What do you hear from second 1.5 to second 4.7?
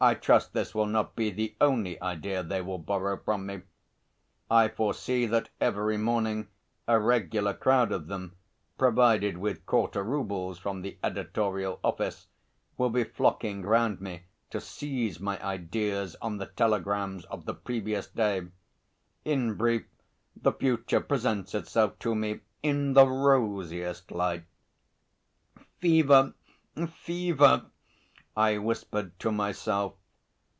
only idea they will borrow from me. I